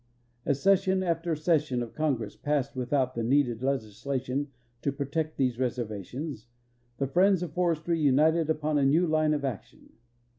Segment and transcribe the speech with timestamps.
[0.47, 4.47] As session after session of Congress passed without the needed legislation
[4.81, 6.47] to protect these reservations,
[6.97, 9.91] the friends of forestry united upon a new line of action.